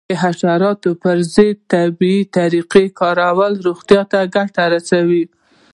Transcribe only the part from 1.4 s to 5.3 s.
د طبیعي طریقو کارول روغتیا ته ګټه رسوي.